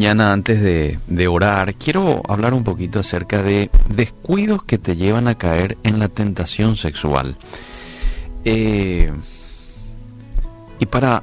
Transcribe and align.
mañana, 0.00 0.32
antes 0.32 0.62
de, 0.62 1.28
orar, 1.28 1.74
quiero 1.74 2.22
hablar 2.26 2.54
un 2.54 2.64
poquito 2.64 3.00
acerca 3.00 3.42
de 3.42 3.68
descuidos 3.90 4.64
que 4.64 4.78
te 4.78 4.96
llevan 4.96 5.28
a 5.28 5.34
caer 5.34 5.76
en 5.82 5.98
la 5.98 6.08
tentación 6.08 6.78
sexual. 6.78 7.36
Eh, 8.46 9.12
y 10.78 10.86
para 10.86 11.22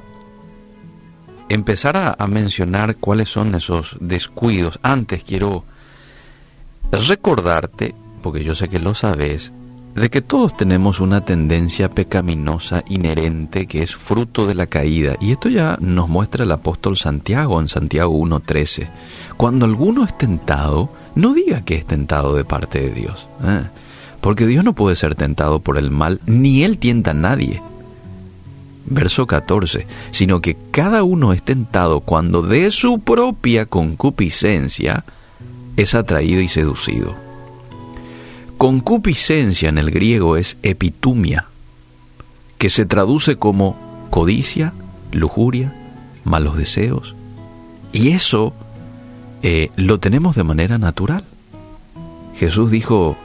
empezar 1.48 1.96
a, 1.96 2.24
mencionar 2.28 2.94
cuáles 2.94 3.28
son 3.28 3.52
esos 3.56 3.96
descuidos, 3.98 4.78
antes 4.84 5.24
quiero 5.24 5.64
recordarte, 6.92 7.96
porque 8.22 8.44
yo 8.44 8.54
sé 8.54 8.68
que 8.68 8.78
lo 8.78 8.94
sabes, 8.94 9.50
de 9.94 10.10
que 10.10 10.22
todos 10.22 10.56
tenemos 10.56 11.00
una 11.00 11.24
tendencia 11.24 11.90
pecaminosa 11.90 12.84
inherente 12.88 13.66
que 13.66 13.82
es 13.82 13.94
fruto 13.94 14.46
de 14.46 14.54
la 14.54 14.66
caída. 14.66 15.16
Y 15.20 15.32
esto 15.32 15.48
ya 15.48 15.76
nos 15.80 16.08
muestra 16.08 16.44
el 16.44 16.52
apóstol 16.52 16.96
Santiago 16.96 17.60
en 17.60 17.68
Santiago 17.68 18.16
1.13. 18.16 18.88
Cuando 19.36 19.64
alguno 19.64 20.04
es 20.04 20.16
tentado, 20.16 20.90
no 21.14 21.34
diga 21.34 21.64
que 21.64 21.76
es 21.76 21.86
tentado 21.86 22.34
de 22.34 22.44
parte 22.44 22.80
de 22.80 22.90
Dios. 22.92 23.26
¿eh? 23.44 23.64
Porque 24.20 24.46
Dios 24.46 24.64
no 24.64 24.74
puede 24.74 24.96
ser 24.96 25.14
tentado 25.14 25.60
por 25.60 25.78
el 25.78 25.90
mal, 25.90 26.20
ni 26.26 26.62
Él 26.62 26.78
tienta 26.78 27.10
a 27.10 27.14
nadie. 27.14 27.62
Verso 28.86 29.26
14, 29.26 29.86
sino 30.12 30.40
que 30.40 30.56
cada 30.70 31.02
uno 31.02 31.32
es 31.32 31.42
tentado 31.42 32.00
cuando 32.00 32.42
de 32.42 32.70
su 32.70 33.00
propia 33.00 33.66
concupiscencia 33.66 35.04
es 35.76 35.94
atraído 35.94 36.40
y 36.40 36.48
seducido. 36.48 37.27
Concupiscencia 38.58 39.68
en 39.68 39.78
el 39.78 39.92
griego 39.92 40.36
es 40.36 40.56
epitumia, 40.64 41.46
que 42.58 42.70
se 42.70 42.86
traduce 42.86 43.36
como 43.36 43.78
codicia, 44.10 44.72
lujuria, 45.12 45.72
malos 46.24 46.56
deseos. 46.56 47.14
Y 47.92 48.08
eso 48.08 48.52
eh, 49.44 49.70
lo 49.76 50.00
tenemos 50.00 50.34
de 50.34 50.42
manera 50.42 50.76
natural. 50.76 51.24
Jesús 52.34 52.72
dijo 52.72 53.16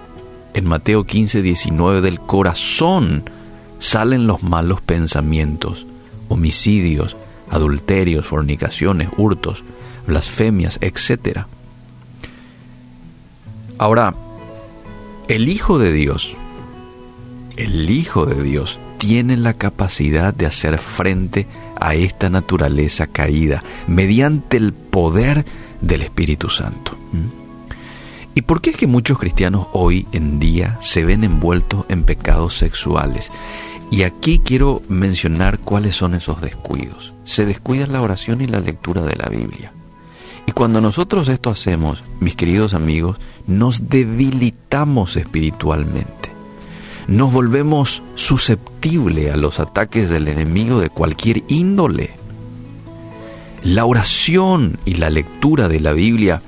en 0.54 0.66
Mateo 0.66 1.04
15, 1.04 1.42
19, 1.42 2.02
del 2.02 2.20
corazón 2.20 3.24
salen 3.80 4.28
los 4.28 4.44
malos 4.44 4.82
pensamientos, 4.82 5.88
homicidios, 6.30 7.18
adulterios, 7.50 8.28
fornicaciones, 8.28 9.10
hurtos, 9.18 9.64
blasfemias, 10.06 10.78
etc. 10.82 11.46
Ahora, 13.80 14.14
el 15.28 15.50
Hijo 15.50 15.80
de 15.80 15.92
Dios, 15.92 16.36
el 17.58 17.90
Hijo 17.90 18.26
de 18.26 18.42
Dios 18.44 18.80
tiene 18.98 19.38
la 19.38 19.54
capacidad 19.54 20.34
de 20.34 20.46
hacer 20.46 20.78
frente 20.78 21.48
a 21.80 21.96
esta 21.96 22.30
naturaleza 22.30 23.08
caída 23.08 23.64
mediante 23.88 24.58
el 24.58 24.74
poder 24.74 25.46
del 25.82 26.02
Espíritu 26.02 26.50
Santo. 26.50 26.98
¿Mm? 27.12 27.44
¿Y 28.36 28.42
por 28.42 28.62
qué 28.62 28.72
es 28.72 28.78
que 28.78 28.88
muchos 28.88 29.20
cristianos 29.20 29.68
hoy 29.74 30.08
en 30.12 30.40
día 30.40 30.80
se 30.82 31.04
ven 31.04 31.24
envueltos 31.24 31.86
en 31.90 32.04
pecados 32.04 32.58
sexuales? 32.58 33.32
Y 33.92 34.04
aquí 34.04 34.42
quiero 34.44 34.82
mencionar 34.88 35.60
cuáles 35.60 35.96
son 35.96 36.16
esos 36.16 36.42
descuidos. 36.42 37.14
Se 37.26 37.46
descuida 37.46 37.86
la 37.86 38.02
oración 38.02 38.42
y 38.42 38.48
la 38.48 38.60
lectura 38.60 39.04
de 39.04 39.16
la 39.16 39.30
Biblia. 39.30 39.72
Y 40.46 40.52
cuando 40.52 40.82
nosotros 40.82 41.28
esto 41.28 41.50
hacemos, 41.50 42.04
mis 42.20 42.36
queridos 42.36 42.74
amigos, 42.74 43.18
nos 43.48 43.90
debilitamos 43.90 45.16
espiritualmente. 45.16 46.32
Nos 47.08 47.34
volvemos 47.34 48.02
susceptibles 48.16 49.34
a 49.34 49.38
los 49.38 49.60
ataques 49.60 50.10
del 50.10 50.28
enemigo 50.28 50.80
de 50.80 50.90
cualquier 50.90 51.44
índole. 51.48 52.12
La 53.64 53.86
oración 53.86 54.78
y 54.86 54.96
la 54.96 55.10
lectura 55.10 55.68
de 55.68 55.80
la 55.80 55.94
Biblia 55.94 56.42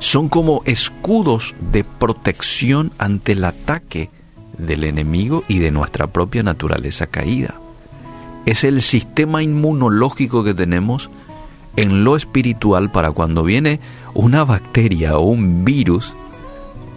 son 0.00 0.28
como 0.28 0.62
escudos 0.64 1.54
de 1.72 1.84
protección 1.84 2.92
ante 2.98 3.32
el 3.32 3.44
ataque 3.44 4.10
del 4.56 4.84
enemigo 4.84 5.44
y 5.48 5.58
de 5.58 5.70
nuestra 5.70 6.08
propia 6.08 6.42
naturaleza 6.42 7.06
caída. 7.06 7.54
Es 8.46 8.64
el 8.64 8.82
sistema 8.82 9.42
inmunológico 9.42 10.44
que 10.44 10.54
tenemos 10.54 11.10
en 11.78 12.02
lo 12.02 12.16
espiritual 12.16 12.90
para 12.90 13.12
cuando 13.12 13.44
viene 13.44 13.78
una 14.12 14.44
bacteria 14.44 15.16
o 15.16 15.20
un 15.20 15.64
virus, 15.64 16.12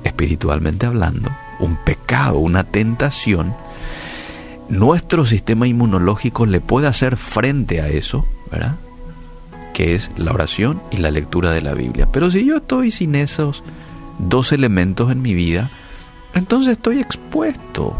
espiritualmente 0.03 0.88
hablando, 0.88 1.30
un 1.59 1.75
pecado, 1.75 2.40
una 2.40 2.64
tentación, 2.64 3.53
nuestro 4.69 5.28
sistema 5.28 5.68
inmunológico 5.68 6.47
le 6.47 6.62
puede 6.62 6.88
hacer 6.88 7.16
frente 7.18 7.80
a 7.80 7.90
eso, 7.90 8.25
¿verdad? 8.52 8.78
Que 9.72 9.94
es 9.94 10.09
la 10.18 10.31
oración 10.31 10.81
y 10.90 10.98
la 10.98 11.12
lectura 11.12 11.52
de 11.52 11.62
la 11.62 11.75
Biblia. 11.75 12.08
Pero 12.12 12.31
si 12.31 12.44
yo 12.44 12.58
estoy 12.58 12.90
sin 12.90 13.13
esos 13.13 13.62
dos 14.18 14.52
elementos 14.52 15.12
en 15.12 15.22
mi 15.22 15.36
vida, 15.36 15.69
entonces 16.34 16.72
estoy 16.72 17.00
expuesto, 17.00 17.96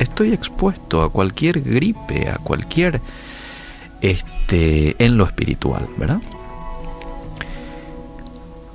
estoy 0.00 0.32
expuesto 0.32 1.00
a 1.02 1.12
cualquier 1.12 1.60
gripe, 1.60 2.28
a 2.28 2.38
cualquier 2.38 3.00
este, 4.00 4.96
en 5.04 5.16
lo 5.16 5.24
espiritual, 5.24 5.88
¿verdad? 5.96 6.20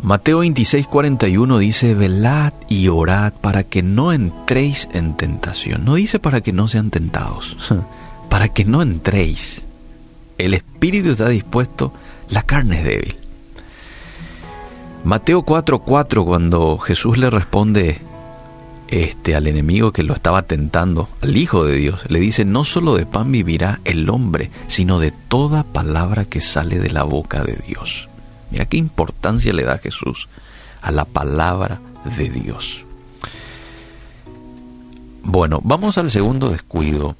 Mateo 0.01 0.39
26, 0.39 0.87
41 0.87 1.59
dice, 1.59 1.95
velad 1.95 2.51
y 2.67 2.89
orad 2.89 3.31
para 3.31 3.63
que 3.63 3.81
no 3.81 4.11
entréis 4.11 4.89
en 4.91 5.15
tentación. 5.15 5.85
No 5.85 5.95
dice 5.95 6.19
para 6.19 6.41
que 6.41 6.51
no 6.51 6.67
sean 6.67 6.89
tentados, 6.89 7.55
para 8.29 8.49
que 8.49 8.65
no 8.65 8.81
entréis. 8.81 9.63
El 10.37 10.53
espíritu 10.53 11.11
está 11.11 11.29
dispuesto, 11.29 11.93
la 12.29 12.43
carne 12.43 12.79
es 12.79 12.83
débil. 12.83 13.15
Mateo 15.05 15.43
4, 15.43 15.79
4, 15.79 16.25
cuando 16.25 16.77
Jesús 16.79 17.17
le 17.17 17.29
responde 17.29 18.01
este, 18.93 19.35
al 19.35 19.47
enemigo 19.47 19.91
que 19.91 20.03
lo 20.03 20.13
estaba 20.13 20.43
tentando, 20.43 21.09
al 21.21 21.35
Hijo 21.35 21.65
de 21.65 21.77
Dios, 21.77 22.01
le 22.09 22.19
dice, 22.19 22.45
no 22.45 22.63
solo 22.63 22.95
de 22.95 23.07
pan 23.07 23.31
vivirá 23.31 23.79
el 23.85 24.07
hombre, 24.07 24.51
sino 24.67 24.99
de 24.99 25.11
toda 25.11 25.63
palabra 25.63 26.25
que 26.25 26.41
sale 26.41 26.77
de 26.77 26.91
la 26.91 27.03
boca 27.03 27.43
de 27.43 27.55
Dios. 27.67 28.07
Mira 28.51 28.65
qué 28.65 28.77
importancia 28.77 29.51
le 29.51 29.63
da 29.63 29.79
Jesús 29.79 30.27
a 30.83 30.91
la 30.91 31.05
palabra 31.05 31.81
de 32.17 32.29
Dios. 32.29 32.85
Bueno, 35.23 35.59
vamos 35.63 35.97
al 35.97 36.11
segundo 36.11 36.51
descuido. 36.51 37.15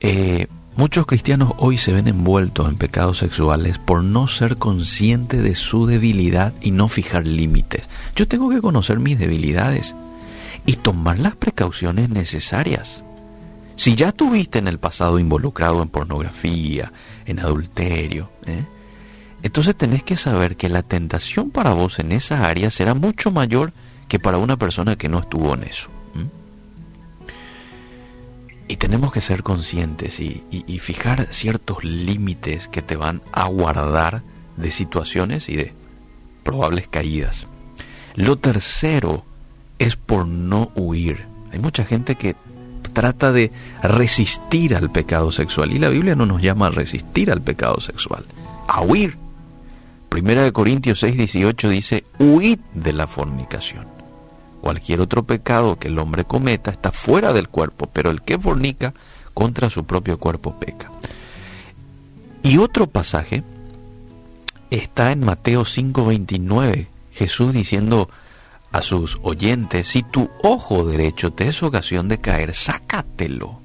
Eh, 0.00 0.46
muchos 0.74 1.04
cristianos 1.04 1.52
hoy 1.58 1.76
se 1.76 1.92
ven 1.92 2.08
envueltos 2.08 2.66
en 2.66 2.76
pecados 2.76 3.18
sexuales 3.18 3.78
por 3.78 4.02
no 4.02 4.26
ser 4.26 4.56
conscientes 4.56 5.42
de 5.42 5.54
su 5.54 5.84
debilidad 5.84 6.54
y 6.62 6.70
no 6.70 6.88
fijar 6.88 7.26
límites. 7.26 7.90
Yo 8.16 8.26
tengo 8.26 8.48
que 8.48 8.62
conocer 8.62 9.00
mis 9.00 9.18
debilidades 9.18 9.94
y 10.66 10.76
tomar 10.76 11.18
las 11.18 11.36
precauciones 11.36 12.08
necesarias. 12.08 13.04
Si 13.76 13.96
ya 13.96 14.12
tuviste 14.12 14.58
en 14.58 14.68
el 14.68 14.78
pasado 14.78 15.18
involucrado 15.18 15.82
en 15.82 15.88
pornografía, 15.88 16.92
en 17.26 17.40
adulterio, 17.40 18.30
¿eh? 18.46 18.64
entonces 19.42 19.74
tenés 19.76 20.02
que 20.02 20.16
saber 20.16 20.56
que 20.56 20.68
la 20.68 20.82
tentación 20.82 21.50
para 21.50 21.70
vos 21.70 21.98
en 21.98 22.12
esa 22.12 22.44
área 22.44 22.70
será 22.70 22.94
mucho 22.94 23.30
mayor 23.30 23.72
que 24.08 24.18
para 24.18 24.38
una 24.38 24.56
persona 24.56 24.96
que 24.96 25.08
no 25.08 25.18
estuvo 25.18 25.54
en 25.54 25.64
eso. 25.64 25.88
Y 28.66 28.76
tenemos 28.76 29.12
que 29.12 29.20
ser 29.20 29.42
conscientes 29.42 30.20
y, 30.20 30.42
y 30.50 30.78
fijar 30.78 31.28
ciertos 31.32 31.84
límites 31.84 32.66
que 32.66 32.80
te 32.80 32.96
van 32.96 33.20
a 33.30 33.46
guardar 33.46 34.22
de 34.56 34.70
situaciones 34.70 35.50
y 35.50 35.56
de 35.56 35.74
probables 36.42 36.88
caídas. 36.88 37.46
Lo 38.14 38.36
tercero 38.36 39.26
es 39.78 39.96
por 39.96 40.26
no 40.26 40.70
huir. 40.74 41.26
Hay 41.52 41.58
mucha 41.58 41.84
gente 41.84 42.14
que 42.14 42.36
trata 42.92 43.32
de 43.32 43.50
resistir 43.82 44.74
al 44.74 44.90
pecado 44.90 45.32
sexual 45.32 45.72
y 45.72 45.78
la 45.78 45.88
Biblia 45.88 46.14
no 46.14 46.26
nos 46.26 46.40
llama 46.40 46.68
a 46.68 46.70
resistir 46.70 47.30
al 47.30 47.42
pecado 47.42 47.80
sexual, 47.80 48.24
a 48.68 48.82
huir. 48.82 49.16
Primera 50.08 50.42
de 50.42 50.52
Corintios 50.52 51.00
6, 51.00 51.16
18 51.16 51.68
dice, 51.68 52.04
huid 52.18 52.60
de 52.72 52.92
la 52.92 53.06
fornicación. 53.06 53.86
Cualquier 54.60 55.00
otro 55.00 55.24
pecado 55.24 55.78
que 55.78 55.88
el 55.88 55.98
hombre 55.98 56.24
cometa 56.24 56.70
está 56.70 56.92
fuera 56.92 57.32
del 57.32 57.48
cuerpo, 57.48 57.90
pero 57.92 58.10
el 58.10 58.22
que 58.22 58.38
fornica 58.38 58.94
contra 59.34 59.68
su 59.68 59.84
propio 59.84 60.18
cuerpo 60.18 60.58
peca. 60.58 60.90
Y 62.42 62.58
otro 62.58 62.86
pasaje 62.86 63.42
está 64.70 65.12
en 65.12 65.20
Mateo 65.20 65.64
5, 65.64 66.06
29, 66.06 66.88
Jesús 67.12 67.52
diciendo, 67.52 68.08
a 68.74 68.82
sus 68.82 69.20
oyentes, 69.22 69.86
si 69.86 70.02
tu 70.02 70.28
ojo 70.42 70.84
derecho 70.84 71.32
te 71.32 71.46
es 71.46 71.62
ocasión 71.62 72.08
de 72.08 72.20
caer, 72.20 72.56
sácatelo. 72.56 73.60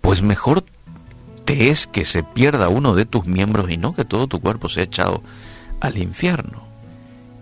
Pues 0.00 0.22
mejor 0.22 0.64
te 1.44 1.70
es 1.70 1.88
que 1.88 2.04
se 2.04 2.22
pierda 2.22 2.68
uno 2.68 2.94
de 2.94 3.06
tus 3.06 3.26
miembros 3.26 3.68
y 3.68 3.76
no 3.76 3.92
que 3.92 4.04
todo 4.04 4.28
tu 4.28 4.38
cuerpo 4.40 4.68
sea 4.68 4.84
echado 4.84 5.24
al 5.80 5.98
infierno. 5.98 6.62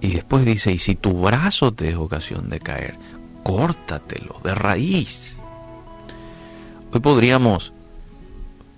Y 0.00 0.12
después 0.12 0.46
dice, 0.46 0.72
y 0.72 0.78
si 0.78 0.94
tu 0.94 1.12
brazo 1.20 1.74
te 1.74 1.90
es 1.90 1.96
ocasión 1.96 2.48
de 2.48 2.60
caer, 2.60 2.96
córtatelo 3.42 4.40
de 4.42 4.54
raíz. 4.54 5.36
Hoy 6.90 7.00
podríamos 7.00 7.74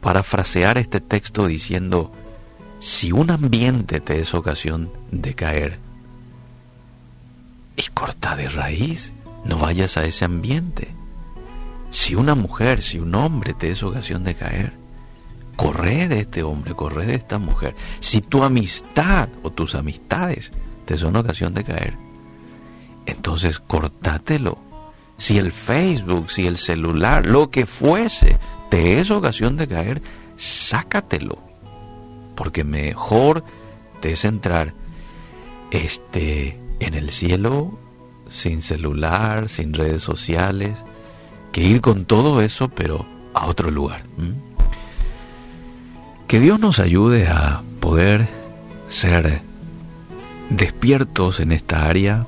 parafrasear 0.00 0.78
este 0.78 1.00
texto 1.00 1.46
diciendo, 1.46 2.10
si 2.80 3.12
un 3.12 3.30
ambiente 3.30 4.00
te 4.00 4.18
es 4.18 4.34
ocasión 4.34 4.90
de 5.12 5.34
caer, 5.34 5.89
y 7.80 7.88
corta 7.88 8.36
de 8.36 8.48
raíz, 8.48 9.12
no 9.44 9.58
vayas 9.58 9.96
a 9.96 10.04
ese 10.04 10.24
ambiente. 10.24 10.94
Si 11.90 12.14
una 12.14 12.34
mujer, 12.34 12.82
si 12.82 12.98
un 12.98 13.14
hombre 13.14 13.54
te 13.54 13.70
es 13.70 13.82
ocasión 13.82 14.22
de 14.22 14.34
caer, 14.34 14.74
corre 15.56 16.06
de 16.08 16.20
este 16.20 16.42
hombre, 16.42 16.74
corre 16.74 17.06
de 17.06 17.14
esta 17.14 17.38
mujer. 17.38 17.74
Si 18.00 18.20
tu 18.20 18.44
amistad 18.44 19.28
o 19.42 19.50
tus 19.50 19.74
amistades 19.74 20.52
te 20.84 20.98
son 20.98 21.16
ocasión 21.16 21.54
de 21.54 21.64
caer, 21.64 21.96
entonces 23.06 23.58
cortátelo. 23.58 24.58
Si 25.16 25.38
el 25.38 25.52
Facebook, 25.52 26.30
si 26.30 26.46
el 26.46 26.56
celular, 26.56 27.26
lo 27.26 27.50
que 27.50 27.66
fuese, 27.66 28.38
te 28.70 29.00
es 29.00 29.10
ocasión 29.10 29.56
de 29.56 29.68
caer, 29.68 30.02
sácatelo. 30.36 31.38
Porque 32.36 32.64
mejor 32.64 33.44
te 34.00 34.12
es 34.12 34.24
entrar 34.24 34.72
este, 35.70 36.58
en 36.80 36.94
el 36.94 37.10
cielo 37.10 37.78
sin 38.28 38.62
celular, 38.62 39.48
sin 39.48 39.74
redes 39.74 40.02
sociales, 40.02 40.84
que 41.52 41.62
ir 41.62 41.80
con 41.80 42.04
todo 42.04 42.40
eso, 42.40 42.68
pero 42.68 43.06
a 43.34 43.46
otro 43.46 43.70
lugar. 43.70 44.02
Que 46.26 46.40
Dios 46.40 46.60
nos 46.60 46.78
ayude 46.78 47.28
a 47.28 47.62
poder 47.80 48.28
ser 48.88 49.42
despiertos 50.48 51.40
en 51.40 51.52
esta 51.52 51.86
área, 51.86 52.26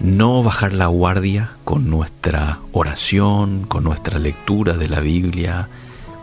no 0.00 0.42
bajar 0.42 0.72
la 0.72 0.86
guardia 0.86 1.52
con 1.64 1.90
nuestra 1.90 2.60
oración, 2.72 3.64
con 3.66 3.84
nuestra 3.84 4.18
lectura 4.18 4.74
de 4.74 4.88
la 4.88 5.00
Biblia, 5.00 5.68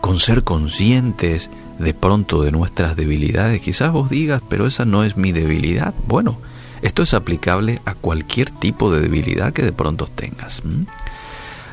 con 0.00 0.20
ser 0.20 0.44
conscientes 0.44 1.50
de 1.78 1.94
pronto 1.94 2.42
de 2.42 2.52
nuestras 2.52 2.96
debilidades. 2.96 3.60
Quizás 3.60 3.92
vos 3.92 4.10
digas, 4.10 4.42
pero 4.48 4.66
esa 4.66 4.84
no 4.84 5.04
es 5.04 5.16
mi 5.16 5.32
debilidad. 5.32 5.94
Bueno, 6.06 6.38
esto 6.82 7.02
es 7.02 7.14
aplicable 7.14 7.80
a 7.84 7.94
cualquier 7.94 8.50
tipo 8.50 8.92
de 8.92 9.00
debilidad 9.00 9.52
que 9.52 9.62
de 9.62 9.72
pronto 9.72 10.06
tengas. 10.06 10.62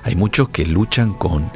Hay 0.03 0.15
muchos 0.15 0.49
que 0.49 0.65
luchan 0.65 1.13
con 1.13 1.49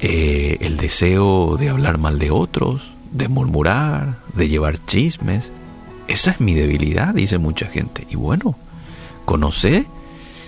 eh, 0.00 0.58
el 0.60 0.76
deseo 0.76 1.56
de 1.56 1.68
hablar 1.68 1.98
mal 1.98 2.18
de 2.18 2.30
otros, 2.30 2.82
de 3.12 3.28
murmurar, 3.28 4.18
de 4.34 4.48
llevar 4.48 4.84
chismes. 4.86 5.50
Esa 6.08 6.32
es 6.32 6.40
mi 6.40 6.54
debilidad, 6.54 7.14
dice 7.14 7.38
mucha 7.38 7.66
gente. 7.66 8.06
Y 8.10 8.16
bueno, 8.16 8.56
conoce, 9.24 9.86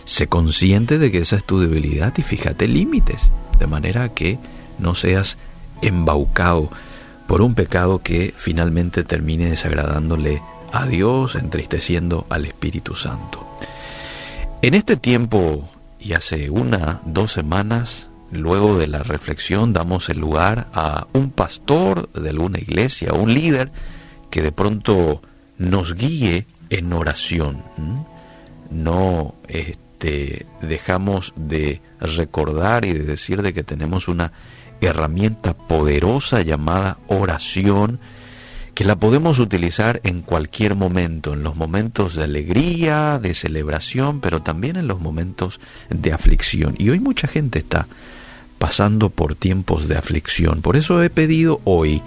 sé 0.04 0.26
consciente 0.26 0.98
de 0.98 1.12
que 1.12 1.18
esa 1.18 1.36
es 1.36 1.44
tu 1.44 1.60
debilidad 1.60 2.12
y 2.16 2.22
fíjate 2.22 2.66
límites, 2.66 3.30
de 3.58 3.66
manera 3.66 4.08
que 4.08 4.38
no 4.78 4.94
seas 4.94 5.38
embaucado 5.82 6.70
por 7.26 7.42
un 7.42 7.54
pecado 7.54 8.02
que 8.02 8.34
finalmente 8.36 9.04
termine 9.04 9.50
desagradándole 9.50 10.42
a 10.72 10.86
Dios, 10.86 11.34
entristeciendo 11.34 12.26
al 12.28 12.46
Espíritu 12.46 12.96
Santo. 12.96 13.46
En 14.62 14.74
este 14.74 14.96
tiempo, 14.96 15.68
y 16.00 16.14
hace 16.14 16.50
una, 16.50 17.00
dos 17.04 17.32
semanas, 17.32 18.08
Luego 18.32 18.78
de 18.78 18.86
la 18.86 19.02
reflexión 19.02 19.74
damos 19.74 20.08
el 20.08 20.18
lugar 20.18 20.66
a 20.72 21.06
un 21.12 21.30
pastor 21.30 22.10
de 22.12 22.30
alguna 22.30 22.58
iglesia, 22.58 23.12
un 23.12 23.34
líder 23.34 23.70
que 24.30 24.40
de 24.40 24.52
pronto 24.52 25.20
nos 25.58 25.94
guíe 25.94 26.46
en 26.70 26.94
oración. 26.94 27.62
No 28.70 29.34
este, 29.48 30.46
dejamos 30.62 31.34
de 31.36 31.82
recordar 32.00 32.86
y 32.86 32.94
de 32.94 33.04
decir 33.04 33.42
de 33.42 33.52
que 33.52 33.62
tenemos 33.62 34.08
una 34.08 34.32
herramienta 34.80 35.52
poderosa 35.52 36.40
llamada 36.40 36.96
oración 37.08 38.00
que 38.74 38.84
la 38.84 38.96
podemos 38.96 39.38
utilizar 39.38 40.00
en 40.04 40.22
cualquier 40.22 40.74
momento, 40.74 41.34
en 41.34 41.42
los 41.42 41.56
momentos 41.56 42.14
de 42.14 42.24
alegría, 42.24 43.18
de 43.20 43.34
celebración, 43.34 44.20
pero 44.20 44.42
también 44.42 44.76
en 44.76 44.88
los 44.88 45.00
momentos 45.00 45.60
de 45.90 46.12
aflicción. 46.12 46.74
Y 46.78 46.90
hoy 46.90 46.98
mucha 46.98 47.28
gente 47.28 47.58
está 47.58 47.86
pasando 48.58 49.10
por 49.10 49.34
tiempos 49.34 49.88
de 49.88 49.98
aflicción. 49.98 50.62
Por 50.62 50.76
eso 50.76 51.02
he 51.02 51.10
pedido 51.10 51.60
hoy 51.64 52.00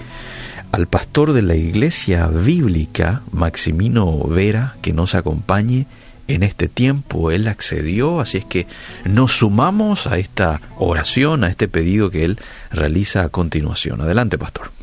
al 0.71 0.87
pastor 0.87 1.33
de 1.33 1.41
la 1.41 1.55
iglesia 1.55 2.27
bíblica, 2.27 3.21
Maximino 3.31 4.19
Vera, 4.23 4.75
que 4.81 4.93
nos 4.93 5.15
acompañe 5.15 5.85
en 6.27 6.43
este 6.43 6.67
tiempo. 6.67 7.29
Él 7.31 7.47
accedió, 7.47 8.19
así 8.19 8.39
es 8.39 8.45
que 8.45 8.67
nos 9.05 9.33
sumamos 9.33 10.07
a 10.07 10.17
esta 10.17 10.61
oración, 10.77 11.43
a 11.43 11.49
este 11.49 11.67
pedido 11.67 12.09
que 12.09 12.25
él 12.25 12.39
realiza 12.71 13.23
a 13.23 13.29
continuación. 13.29 14.01
Adelante, 14.01 14.37
pastor. 14.37 14.74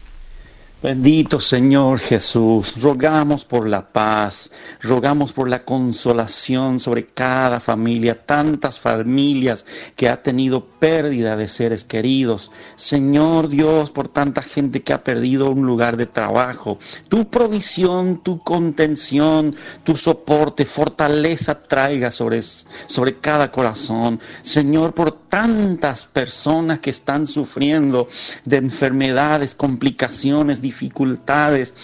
Bendito 0.82 1.38
Señor 1.38 2.00
Jesús, 2.00 2.82
rogamos 2.82 3.44
por 3.44 3.68
la 3.68 3.92
paz, 3.92 4.50
rogamos 4.80 5.32
por 5.32 5.48
la 5.48 5.64
consolación 5.64 6.80
sobre 6.80 7.06
cada 7.06 7.60
familia, 7.60 8.26
tantas 8.26 8.80
familias 8.80 9.64
que 9.94 10.08
ha 10.08 10.20
tenido 10.20 10.66
pérdida 10.82 11.36
de 11.36 11.46
seres 11.46 11.84
queridos. 11.84 12.50
Señor 12.74 13.48
Dios, 13.48 13.92
por 13.92 14.08
tanta 14.08 14.42
gente 14.42 14.82
que 14.82 14.92
ha 14.92 15.04
perdido 15.04 15.48
un 15.48 15.64
lugar 15.64 15.96
de 15.96 16.06
trabajo, 16.06 16.76
tu 17.08 17.30
provisión, 17.30 18.20
tu 18.20 18.40
contención, 18.40 19.54
tu 19.84 19.96
soporte, 19.96 20.64
fortaleza 20.64 21.62
traiga 21.62 22.10
sobre, 22.10 22.42
sobre 22.42 23.18
cada 23.18 23.52
corazón. 23.52 24.18
Señor, 24.42 24.92
por 24.92 25.12
tantas 25.12 26.04
personas 26.06 26.80
que 26.80 26.90
están 26.90 27.26
sufriendo 27.26 28.06
de 28.44 28.56
enfermedades, 28.56 29.54
complicaciones, 29.54 30.60
dificultades, 30.60 31.74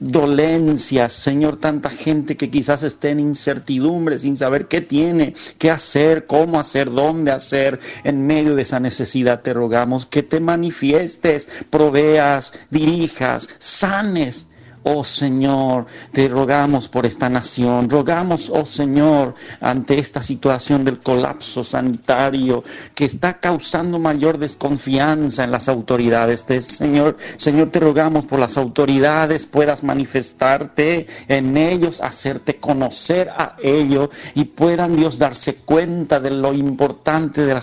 dolencias, 0.00 1.12
Señor, 1.12 1.56
tanta 1.56 1.90
gente 1.90 2.36
que 2.36 2.50
quizás 2.50 2.82
esté 2.82 3.10
en 3.10 3.20
incertidumbre 3.20 4.18
sin 4.18 4.36
saber 4.36 4.66
qué 4.66 4.80
tiene, 4.80 5.34
qué 5.58 5.70
hacer, 5.70 6.26
cómo 6.26 6.58
hacer, 6.58 6.90
dónde 6.90 7.32
hacer. 7.32 7.78
En 8.02 8.26
medio 8.26 8.45
de 8.54 8.62
esa 8.62 8.80
necesidad 8.80 9.42
te 9.42 9.52
rogamos 9.52 10.06
que 10.06 10.22
te 10.22 10.40
manifiestes, 10.40 11.48
proveas, 11.70 12.52
dirijas, 12.70 13.48
sanes 13.58 14.48
Oh 14.88 15.02
Señor, 15.02 15.86
te 16.12 16.28
rogamos 16.28 16.88
por 16.88 17.06
esta 17.06 17.28
nación, 17.28 17.90
rogamos, 17.90 18.50
oh 18.50 18.64
Señor, 18.64 19.34
ante 19.60 19.98
esta 19.98 20.22
situación 20.22 20.84
del 20.84 21.00
colapso 21.00 21.64
sanitario 21.64 22.62
que 22.94 23.04
está 23.04 23.40
causando 23.40 23.98
mayor 23.98 24.38
desconfianza 24.38 25.42
en 25.42 25.50
las 25.50 25.68
autoridades. 25.68 26.44
Te, 26.44 26.62
Señor, 26.62 27.16
Señor, 27.36 27.70
te 27.70 27.80
rogamos 27.80 28.26
por 28.26 28.38
las 28.38 28.56
autoridades 28.56 29.46
puedas 29.46 29.82
manifestarte 29.82 31.06
en 31.28 31.56
ellos, 31.56 32.00
hacerte 32.00 32.56
conocer 32.56 33.30
a 33.30 33.56
ellos 33.62 34.10
y 34.34 34.44
puedan 34.44 34.96
Dios 34.96 35.18
darse 35.18 35.56
cuenta 35.56 36.20
de 36.20 36.30
lo 36.30 36.52
importante, 36.52 37.44
de 37.44 37.60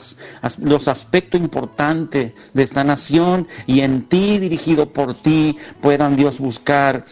los 0.62 0.88
aspectos 0.88 1.40
importantes 1.40 2.34
de 2.54 2.64
esta 2.64 2.84
nación 2.84 3.48
y 3.68 3.82
en 3.82 4.04
ti, 4.04 4.40
dirigido 4.40 4.92
por 4.92 5.14
ti, 5.14 5.58
puedan 5.82 6.16
Dios 6.16 6.40
buscar 6.40 7.06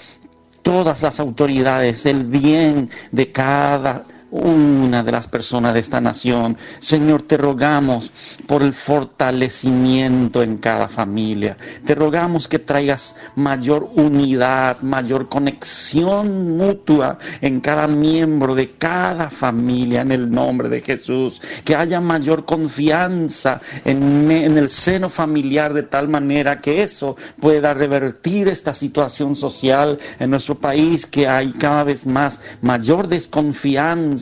todas 0.62 1.02
las 1.02 1.20
autoridades, 1.20 2.06
el 2.06 2.26
bien 2.26 2.90
de 3.12 3.32
cada 3.32 4.06
una 4.32 5.04
de 5.04 5.12
las 5.12 5.28
personas 5.28 5.74
de 5.74 5.82
esta 5.82 6.00
nación. 6.00 6.58
Señor, 6.80 7.24
te 7.24 7.38
rogamos 7.38 8.12
por 8.48 8.64
el 8.64 8.74
fortalecimiento 8.74 10.42
en 10.42 10.58
cada 10.58 10.88
familia. 10.88 11.58
Te 11.86 11.96
rogamos 11.96 12.48
que 12.48 12.60
traigas 12.60 13.16
mayor 13.36 13.90
unidad, 13.96 14.80
mayor 14.82 15.28
conexión 15.28 16.58
mutua 16.58 17.18
en 17.42 17.60
cada 17.60 17.88
miembro 17.88 18.56
de 18.56 18.72
cada 18.72 19.30
familia 19.30 20.02
en 20.02 20.14
el 20.14 20.32
nombre 20.32 20.70
de 20.70 20.82
Jesús. 20.82 21.42
Que 21.66 21.76
haya 21.76 22.00
mayor 22.00 22.46
confianza 22.46 23.60
en, 23.84 24.32
el 24.32 24.70
seno 24.70 25.10
familiar 25.10 25.74
de 25.74 25.84
tal 25.84 26.08
manera 26.08 26.58
que 26.58 26.84
eso 26.84 27.16
pueda 27.40 27.74
revertir 27.74 28.48
esta 28.48 28.74
situación 28.74 29.36
social 29.36 30.00
en 30.20 30.30
nuestro 30.30 30.58
país, 30.58 31.06
que 31.06 31.28
hay 31.28 31.52
cada 31.52 31.84
vez 31.84 32.06
más 32.06 32.40
mayor 32.62 33.08
desconfianza 33.08 34.21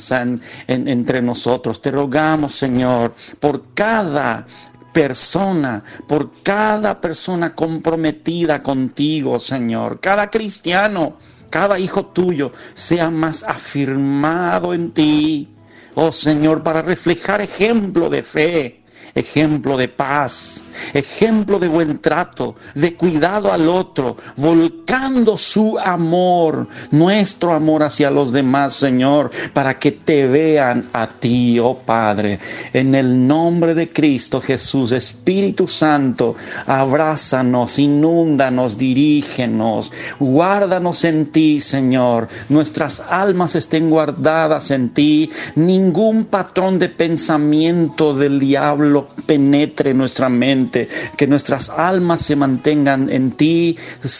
entre 0.67 1.21
nosotros. 1.21 1.81
Te 1.81 1.91
rogamos, 1.91 2.55
Señor, 2.55 3.13
por 3.39 3.73
cada 3.73 4.45
persona, 4.91 5.83
por 6.07 6.41
cada 6.43 6.99
persona 6.99 7.53
comprometida 7.55 8.59
contigo, 8.61 9.39
Señor, 9.39 9.99
cada 9.99 10.29
cristiano, 10.29 11.17
cada 11.49 11.79
hijo 11.79 12.07
tuyo 12.07 12.51
sea 12.73 13.09
más 13.09 13.43
afirmado 13.43 14.73
en 14.73 14.91
ti, 14.91 15.49
oh 15.95 16.11
Señor, 16.11 16.63
para 16.63 16.81
reflejar 16.81 17.41
ejemplo 17.41 18.09
de 18.09 18.23
fe 18.23 18.79
ejemplo 19.15 19.77
de 19.77 19.87
paz, 19.87 20.63
ejemplo 20.93 21.59
de 21.59 21.67
buen 21.67 21.99
trato, 21.99 22.55
de 22.75 22.95
cuidado 22.95 23.51
al 23.51 23.67
otro, 23.67 24.17
volcando 24.37 25.37
su 25.37 25.77
amor, 25.79 26.67
nuestro 26.91 27.53
amor 27.53 27.83
hacia 27.83 28.09
los 28.09 28.31
demás, 28.31 28.73
Señor, 28.73 29.31
para 29.53 29.79
que 29.79 29.91
te 29.91 30.27
vean 30.27 30.89
a 30.93 31.07
ti, 31.07 31.59
oh 31.59 31.77
Padre. 31.77 32.39
En 32.73 32.95
el 32.95 33.27
nombre 33.27 33.73
de 33.73 33.91
Cristo 33.91 34.41
Jesús, 34.41 34.91
Espíritu 34.91 35.67
Santo, 35.67 36.35
abrázanos, 36.65 37.79
inúndanos, 37.79 38.77
dirígenos, 38.77 39.91
guárdanos 40.19 41.03
en 41.03 41.27
ti, 41.27 41.61
Señor. 41.61 42.27
Nuestras 42.49 42.99
almas 42.99 43.55
estén 43.55 43.89
guardadas 43.89 44.71
en 44.71 44.89
ti. 44.89 45.29
Ningún 45.55 46.25
patrón 46.25 46.79
de 46.79 46.89
pensamiento 46.89 48.13
del 48.13 48.39
diablo 48.39 48.98
penetre 49.07 49.93
nuestra 49.93 50.29
mente, 50.29 50.87
que 51.17 51.27
nuestras 51.27 51.69
almas 51.69 52.21
se 52.21 52.35
mantengan 52.35 53.09
en 53.09 53.31
ti, 53.31 53.77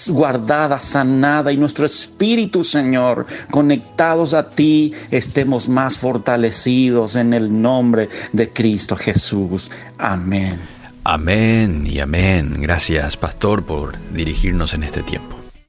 guardadas, 0.10 0.84
sanadas, 0.84 1.54
y 1.54 1.58
nuestro 1.58 1.86
espíritu, 1.86 2.64
Señor, 2.64 3.26
conectados 3.50 4.34
a 4.34 4.50
ti, 4.50 4.94
estemos 5.12 5.70
más 5.70 5.98
fortalecidos 5.98 7.16
en 7.16 7.34
el 7.34 7.62
nombre 7.62 8.10
de 8.32 8.50
Cristo 8.50 8.96
Jesús. 8.96 9.72
Amén. 9.98 10.60
Amén 11.04 11.88
y 11.88 12.00
amén. 12.00 12.58
Gracias, 12.60 13.18
pastor, 13.18 13.64
por 13.64 13.98
dirigirnos 14.12 14.74
en 14.74 14.84
este 14.84 15.02
tiempo. 15.02 15.29